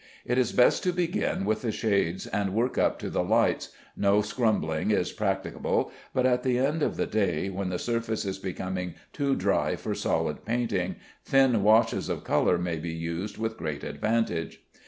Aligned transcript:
It 0.25 0.39
is 0.39 0.51
best 0.51 0.81
to 0.85 0.91
begin 0.91 1.45
with 1.45 1.61
the 1.61 1.71
shades 1.71 2.25
and 2.25 2.55
work 2.55 2.75
up 2.75 2.97
to 2.97 3.09
the 3.11 3.23
lights, 3.23 3.69
no 3.95 4.21
scumbling 4.23 4.89
is 4.89 5.11
practicable, 5.11 5.91
but 6.11 6.25
at 6.25 6.41
the 6.41 6.57
end 6.57 6.81
of 6.81 6.97
the 6.97 7.05
day, 7.05 7.49
when 7.51 7.69
the 7.69 7.77
surface 7.77 8.25
is 8.25 8.39
becoming 8.39 8.95
too 9.13 9.35
dry 9.35 9.75
for 9.75 9.93
solid 9.93 10.43
painting, 10.43 10.95
thin 11.23 11.61
washes 11.61 12.09
of 12.09 12.23
color 12.23 12.57
may 12.57 12.77
be 12.79 12.89
used 12.89 13.37
with 13.37 13.57
great 13.57 13.83
advantage. 13.83 14.63